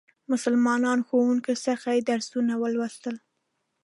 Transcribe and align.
مسلمانو 0.31 0.89
ښوونکو 1.07 1.53
څخه 1.65 1.87
یې 1.95 2.01
درسونه 2.09 2.53
ولوستل. 2.57 3.15